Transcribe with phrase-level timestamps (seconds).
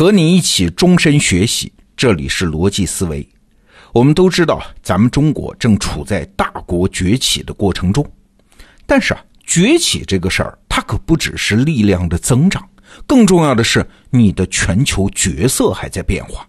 [0.00, 3.28] 和你一起终身学习，这里是逻辑思维。
[3.92, 8.02] 我们都知道，咱们中国正处在大国崛起的过程中。
[8.86, 12.66] 但是啊，崛起这个事儿，它可不只是力量的增长，
[13.06, 16.48] 更重要的是你的全球角色还在变化。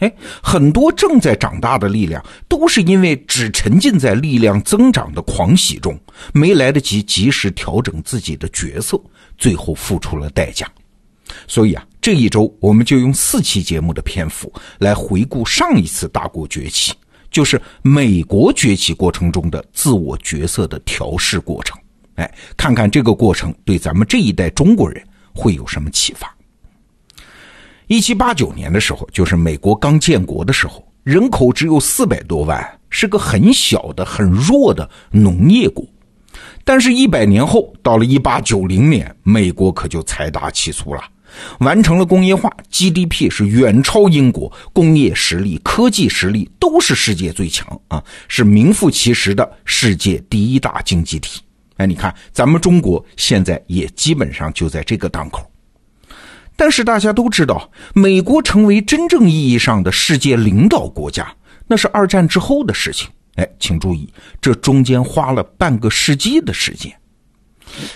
[0.00, 5.98] 哎，很多正在长大的力量，都是因为只沉浸在力量增长的狂喜中，
[6.34, 9.00] 没来得及及时调整自己的角色，
[9.38, 10.70] 最后付出了代价。
[11.48, 16.92] 所以啊，这一周我们就用四期节目的篇幅来回顾上一次大国崛起，
[17.30, 21.78] 就是美国崛起过程中的自我角色的调试过程。
[22.16, 25.00] 哎，看看这个过程对咱们这一代中国人
[25.32, 26.28] 会有什么启发？
[27.86, 35.86] 一七八九年的时候，就是美国刚建国的时候，人口只有四百多万，是个很小的、很弱的农业国。
[36.64, 41.02] 但是，一百年后，到了一八九零年，美国可就财大气粗了。
[41.60, 51.40] 完成了工业化，GDP 是远超英国，工业实力、科技实力都是世界最强啊，是名副其实的世界第一大经济体。
[51.76, 55.50] 哎，你看，咱们中国现在也基本上就在这个档口。
[56.54, 61.34] 但是大家都知道，美国成为真正意义上的世界领导国家，
[61.66, 63.08] 那是二战之后的事情。
[63.36, 66.92] 哎，请注意，这中间花了半个世纪的时间。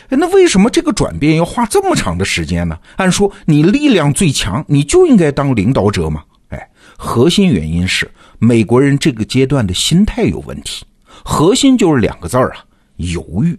[0.08, 2.78] 那为什么这个转变要花这么长的时间呢？
[2.96, 6.22] 按说你力量最强，你就应该当领导者吗？
[6.48, 10.84] 哎，核心原因是美国人这个阶段的心态有问题。
[11.24, 12.64] 核心就是两个字儿啊，
[12.96, 13.58] 犹豫。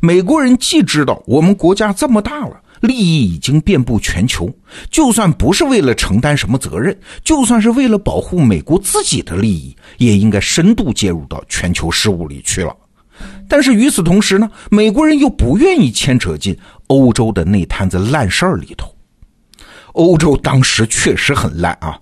[0.00, 4.52] 美国人既知道我们国家这么大了，利益已经遍布全球，
[4.90, 12.76] 就算不是为了承担什么责任，就算是为了保护美国自己的利益，也应该深度介入到全球事务里去了。
[13.52, 18.88] 但是与此同时呢，美国人又不愿意牵扯进欧洲的那摊子烂事儿里头。
[19.92, 22.00] 欧洲当时确实很烂啊！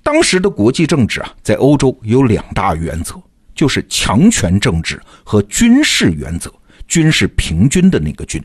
[0.00, 3.16] 当时的国际政治啊，在欧洲有两大原则，
[3.52, 6.48] 就是强权政治和军事原则。
[6.86, 8.40] 军事平均的那个军，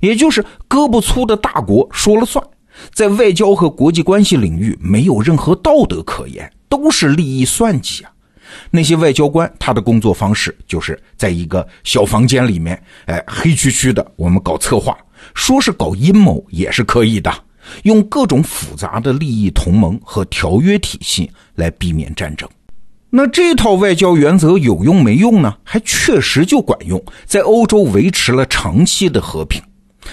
[0.00, 2.42] 也就是胳膊粗的大国说了算，
[2.94, 8.10] 在外交和国际关系领域没有任何道德可言，都是利益算计啊。
[8.70, 14.96] 那些外交官，他的工作方式就是在一个小房间里面，哎，黑黢黢的，我们搞策划，
[15.34, 17.32] 说是搞阴谋也是可以的，
[17.82, 22.48] 用各种复杂的利益同盟和条约体系来避免战争。
[23.12, 25.56] 那这套外交原则有用没用呢？
[25.64, 29.60] 还确实就管用，在欧洲维持了长期的和平。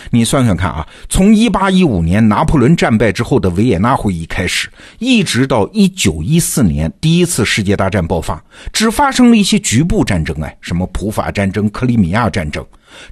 [0.10, 4.70] 你算算看啊，从一八一五年拿破仑战败之后的维也纳会议开始，
[5.00, 12.66] 一直到一九一四年第一次世界大战爆发，只发生了一些局部战争，哎，什么普法战争、克里米亚战争，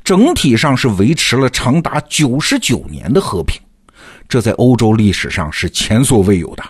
[0.03, 3.59] 整体上是维持了长达九十九年的和平，
[4.27, 6.63] 这在欧洲历史上是前所未有的。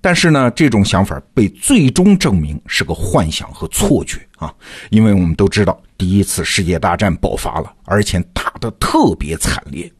[0.00, 4.52] 但是呢，这种想法被最终证明是个幻想和错觉啊，
[4.90, 5.80] 因为我们都知道。
[5.98, 9.92] 第一次世界大战爆发了，而且打得特别惨烈。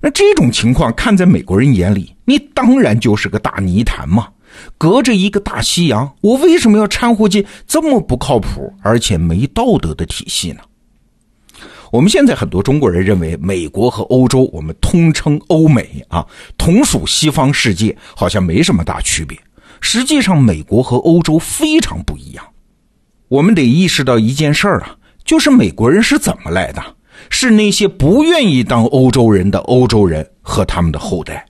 [0.00, 4.26] 那这种情况看在美国人眼里，你当然就是个大泥潭嘛。
[4.76, 10.60] 隔着一个大西洋，我为什么要掺和进这么不靠谱而且没道德的体系呢？
[11.92, 16.26] 我们现在很多中国人认为，美国和欧洲，我们通称欧美啊，
[16.58, 19.38] 同属西方世界，好像没什么大区别。
[19.80, 22.44] 实际上，美国和欧洲非常不一样。
[23.28, 26.82] 我们得意识到一件事儿啊，就是美国人是怎么来的？
[27.30, 31.46] 是那些不愿意当欧洲人的欧洲人和他们的后代。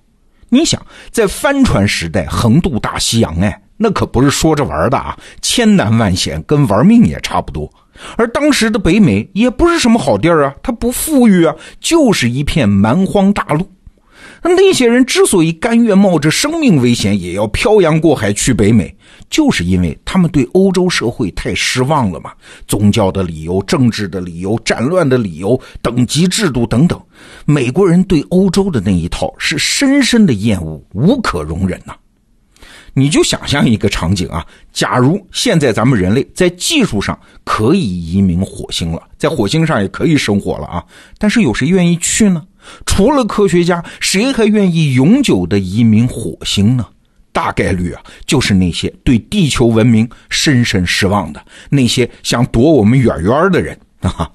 [0.49, 0.81] 你想，
[1.11, 7.71] 在帆船时代横渡大西洋，哎，那可不是说着玩的啊，千难万险，跟玩命也差不多。
[8.17, 13.67] 而当时的北美也不是什么好地儿啊，它不富裕啊，就是一片蛮荒大陆。
[14.43, 18.95] 那些人之所以甘愿冒着生命危险也要漂洋过海去北美，
[19.29, 22.31] 就是因为他们对欧洲社会太失望了嘛。
[22.69, 27.01] 宗教的理由、政治的理由、战乱的理由、等级制度等等，
[27.45, 31.93] 美国人对欧洲的那一套是深深的厌恶，无可容忍呐。
[32.99, 40.83] 你就想象一个场景啊，假如现在咱们人类在技术上可以移民火星了，在火星上也可以生活了啊，
[41.19, 42.43] 但是有谁愿意去呢？
[42.87, 46.87] 除了科学家，谁还愿意永久的移民火星呢？
[47.33, 54.27] 大概率啊，就是那些对地球文明深深失望的那些想躲我们远远的人啊。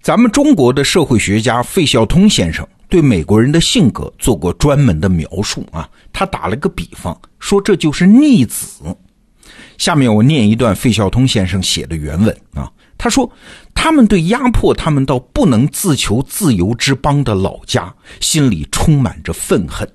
[0.00, 8.82] 咱们中国的社会学家费孝通先生对美国人的性格做过专门的描述啊，他打了个比方，说这就是逆子。
[9.78, 12.70] 下面我念一段费孝通先生写的原文啊。
[12.98, 13.28] 他说
[13.74, 19.90] ：“他们对压迫他们到不能自求自由之邦的老家，心里充满着愤恨，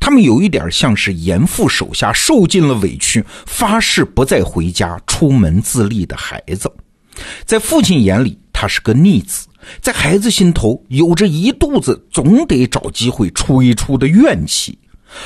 [0.00, 6.72] 他们有一点像是严父手下受尽了委屈，发誓不再回家、出门自立的孩子。
[7.44, 9.46] 在父亲眼里，他是个逆子；
[9.82, 14.78] 在孩子心头，有着一肚子总得找机会出一出的怨气。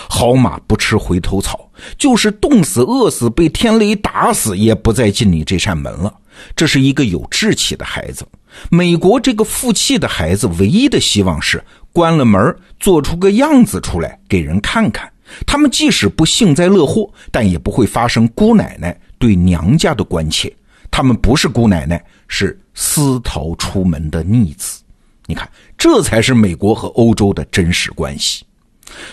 [0.08, 6.12] 好马不吃回头草，就是冻死、饿死、被天雷打死，也不再进你这扇门了。
[6.56, 8.26] 这是一个有志气的孩子。
[8.68, 11.62] 美国这个负气的孩子，唯一的希望是
[11.92, 15.08] 关了门，做出个样子出来给人看看。
[15.46, 20.52] 他们即使不幸灾乐祸，但也不会发生姑奶奶对娘家的关切。
[20.90, 24.80] 他们不是姑奶奶，是私逃出门的逆子。
[25.26, 25.46] 你看，
[25.76, 28.42] 这才是美国和欧洲的真实关系。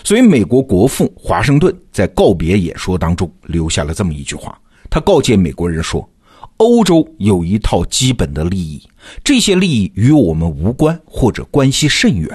[0.02, 6.08] 所以，美国国父华盛顿在告别演说当中留下了这么一句话：他告诫美国人说。
[6.56, 8.82] 欧洲有一套基本的利益，
[9.22, 12.28] 这些利益与我们无关或者关系甚远。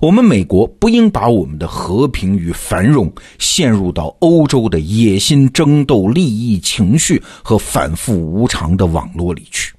[0.00, 9.74] 我们美国不应把我们的和平与繁荣陷入到欧洲的野心争斗、利益情绪和反复无常的网络里去。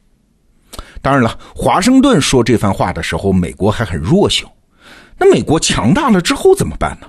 [1.02, 4.52] 当然了，华盛顿说这番话的时候，美国还很弱小。
[5.18, 7.08] 那美国强大了之后怎么办呢？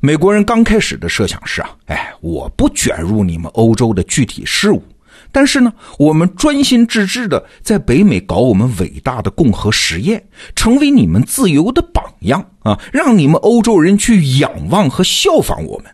[0.00, 4.82] 美国人刚开始的设想是啊，哎，我不卷入你们欧洲的具体事务。
[5.30, 10.22] 但是呢，我们专心致志的在北美搞我们伟大的共和实验，
[10.54, 12.78] 成为你们自由的榜样啊！
[12.92, 15.90] 让你们欧洲人去仰望和效仿我们。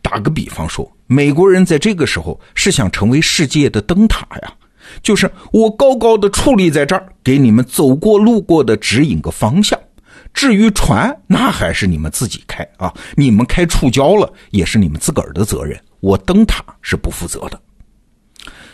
[0.00, 4.52] 打个比方说，美国人在这个时候是想成为世界的灯塔呀，
[5.02, 9.78] 就是我高高的矗立在这儿，给你们走过路过的指引个方向。
[10.34, 12.92] 至于船，那还是你们自己开啊！
[13.16, 17.58] 你们开触礁了，也是你们自个儿的责任，我灯塔是不负责的。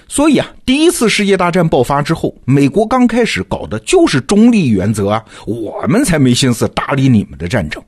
[0.06, 7.82] 所以啊，第一次世界大战爆发之后，美国刚开始搞的就是中立原则啊，我们才没心思搭理你们的战争。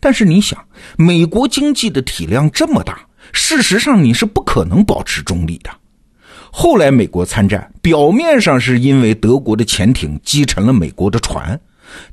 [0.00, 0.58] 但是你想，
[0.96, 5.70] 美国经济的体量这么大，事实上你是不可能保持中立的。
[6.54, 11.58] 后来美国参战，表面上是因为德国的潜艇击沉了美国的船，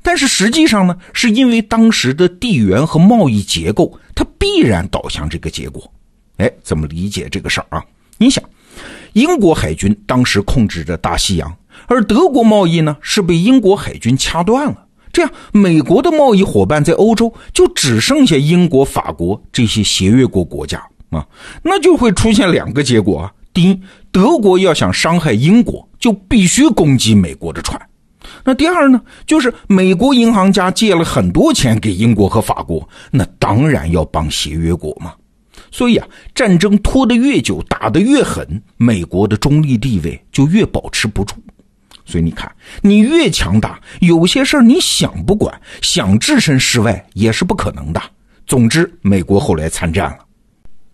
[0.01, 5.83] 但是实际上呢，是因为当时的地缘和贸易结构，它必然导向这个结果。
[6.37, 7.83] 哎，怎么理解这个事儿啊？
[8.17, 8.41] 你想。
[9.13, 11.53] 英国海军当时控制着大西洋，
[11.87, 14.85] 而德国贸易呢是被英国海军掐断了。
[15.11, 20.77] 这样，美国的贸易伙伴在欧洲就只剩下英国、法国这些协约国国家
[21.09, 21.25] 啊，
[21.63, 23.33] 那就会出现两个结果啊。
[23.51, 23.81] 第一，
[24.11, 27.79] 德国要想伤害英国，就必须攻击美国的船。
[28.43, 35.13] 那第二呢，就是美国银行家借了很多钱给英国和法国，那当然要帮协约国嘛。
[35.71, 41.35] 所以啊，战争拖得越久，打得越狠，美国的中立地位就越保持不住。
[42.05, 42.51] 所以你看，
[42.81, 48.01] 你越强大，有些事儿你想不管，想置身事外也是不可能的。
[48.47, 50.17] 总之，美国后来参战了。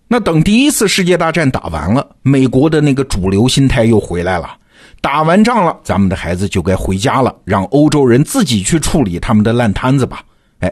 [0.07, 4.55] 那等第一次世界大战打完了，美国的那个主流心态又回来了。
[5.01, 10.23] 打完仗了，咱们的孩子就该回家了，让欧洲人自己去处理他们的烂摊子吧。
[10.59, 10.71] 哎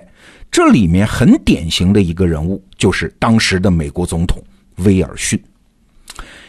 [0.51, 4.41] 这里面很典型的一个人物，就是当时的美国总统
[4.77, 5.41] 威尔逊。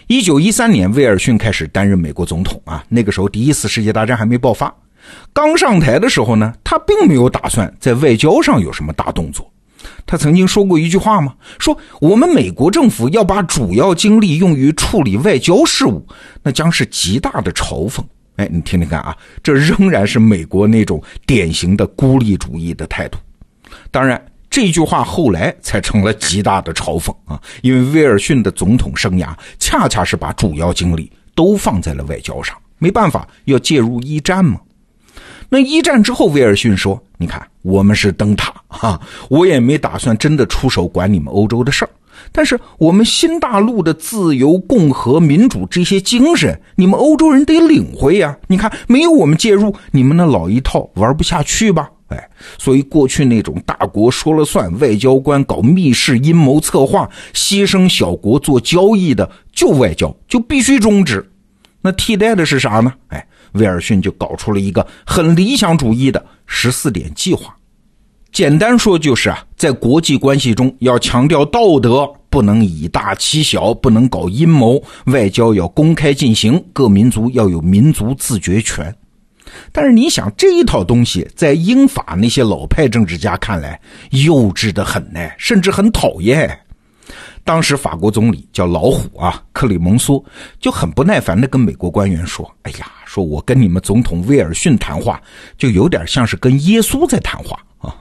[0.06, 2.84] 一九一三年，威尔逊开始担任美国总统啊。
[2.90, 4.72] 那个时候，第一次世界大战还没爆发。
[5.32, 9.50] 刚上台的时候呢，他并没有打算在外交上有什么大动作。
[10.06, 11.34] 他曾经说过一句话吗？
[11.58, 16.06] 说我们美国政府要把主要精力用于处理外交事务，
[16.42, 18.02] 那将是极大的嘲讽。
[18.36, 23.18] 哎，你听听看啊，这仍然是美国那种典型的孤立主义的态度。
[23.90, 27.40] 当然，这句话后来才成了极大的嘲讽啊！
[27.62, 34.60] 因为威尔逊的总统生涯恰恰是把主要精力都放在了外交上，没办法，要介入一战嘛。
[35.54, 41.90] 那一战之后，威尔逊说：“你看，我们是灯塔哈，我也没打算真的出手管你们欧洲的事儿。
[42.32, 48.36] 但是我们新大陆的自由、共和、民主这些精神，你们欧洲人得领会呀！
[48.48, 61.24] 你看，没有我们介入，你们那老一套玩不下去吧？”哎，所以过去那种大国说了算、外交官搞密室阴谋策划、牺牲小国做交易的就外交就必须终止。
[61.80, 62.92] 那替代的是啥呢？
[63.08, 67.56] 哎，威尔逊就搞出了一个很理想主义的十四点计划。
[68.30, 78.92] 简单说就是啊，在国际关系中要强调道德，不能以大欺小，不能搞阴谋，外交要公开进行，各民族要有民族自决权。
[79.70, 83.80] 但是你想这一套东西，在英法那些老派政治家看来
[84.10, 86.58] 幼稚的很呢，甚至很讨厌。
[87.44, 90.24] 当时法国总理叫老虎啊，克里蒙梭
[90.58, 95.20] 就很不耐烦的跟美国官员说：“哎呀，说我跟你们总统威尔逊谈话，
[95.58, 97.94] 就有点像是跟耶稣在谈话啊。”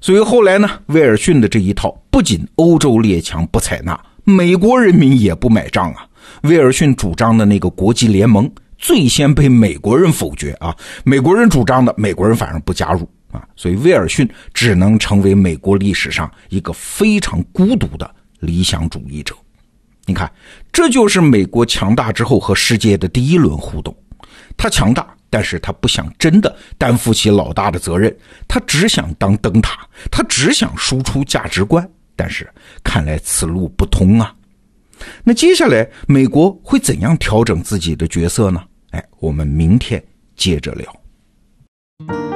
[0.00, 6.06] 所以后来呢，威尔逊的这一套不仅欧洲列强不采纳，美国人民也不买账啊。
[6.42, 18.08] 威尔逊主张的那个国际联盟最先被美国人否决啊，美国人主张的，美国人反而不加入啊，所以威尔逊只能成为美国历史上一个非常孤独的
[18.44, 19.34] 理想主义者。
[20.06, 20.30] 你看，
[20.72, 23.96] 这就是美国强大之后和世界的第一轮互动，
[24.56, 25.06] 他强大。
[25.30, 31.90] 但是他不想真的担负起老大的责任，他只想当灯塔，他只想输出价值观。
[32.14, 32.48] 但是
[32.84, 34.32] 看来此路不通啊！
[35.24, 38.62] 那接下来美国会怎样调整自己的角色呢？
[38.90, 40.00] 哎，我们明天
[40.36, 42.33] 接着聊。